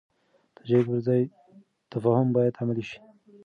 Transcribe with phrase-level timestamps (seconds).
[0.55, 1.21] د جګړې پر ځای
[1.91, 2.99] تفاهم باید عملي شي.